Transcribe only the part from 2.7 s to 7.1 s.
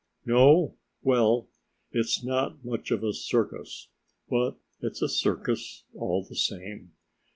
of a circus, but it's a circus all the same.